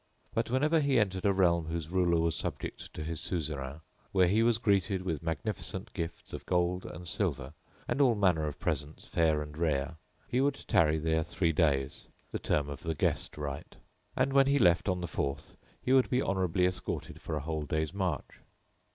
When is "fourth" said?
15.07-15.55